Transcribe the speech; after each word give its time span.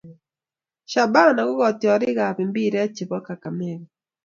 shabana 0.91 1.41
kokatiorik 1.47 2.17
ab 2.27 2.37
mpiret 2.49 2.89
che 2.97 3.03
bo 3.09 3.17
kakamega 3.27 3.87